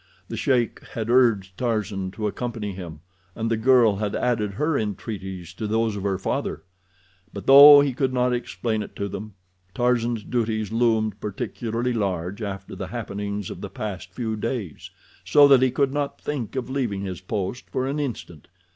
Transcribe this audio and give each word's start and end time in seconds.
The 0.29 0.35
sheik 0.35 0.83
had 0.95 1.11
urged 1.11 1.59
Tarzan 1.59 2.09
to 2.13 2.25
accompany 2.25 2.71
him, 2.71 3.01
and 3.35 3.51
the 3.51 3.55
girl 3.55 3.97
had 3.97 4.15
added 4.15 4.53
her 4.53 4.75
entreaties 4.75 5.53
to 5.53 5.67
those 5.67 5.95
of 5.95 6.01
her 6.01 6.17
father; 6.17 6.63
but, 7.31 7.45
though 7.45 7.81
he 7.81 7.93
could 7.93 8.11
not 8.11 8.33
explain 8.33 8.81
it 8.81 8.95
to 8.95 9.07
them, 9.07 9.35
Tarzan's 9.75 10.23
duties 10.23 10.71
loomed 10.71 11.19
particularly 11.21 11.93
large 11.93 12.41
after 12.41 12.75
the 12.75 12.87
happenings 12.87 13.51
of 13.51 13.61
the 13.61 13.69
past 13.69 14.11
few 14.11 14.35
days, 14.35 14.89
so 15.23 15.47
that 15.47 15.61
he 15.61 15.69
could 15.69 15.93
not 15.93 16.19
think 16.19 16.55
of 16.55 16.67
leaving 16.67 17.01
his 17.03 17.21
post 17.21 17.69
for 17.69 17.85
an 17.85 17.99
instant. 17.99 18.47